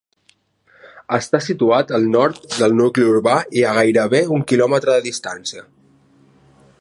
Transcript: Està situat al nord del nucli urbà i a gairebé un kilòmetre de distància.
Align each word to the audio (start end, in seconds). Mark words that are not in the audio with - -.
Està 1.17 1.41
situat 1.47 1.93
al 1.97 2.07
nord 2.15 2.41
del 2.61 2.73
nucli 2.81 3.05
urbà 3.11 3.37
i 3.61 3.65
a 3.73 3.75
gairebé 3.81 4.25
un 4.39 4.49
kilòmetre 4.53 4.97
de 4.97 5.07
distància. 5.11 5.67